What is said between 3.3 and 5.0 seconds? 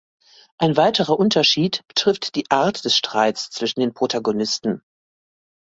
zwischen den Protagonisten.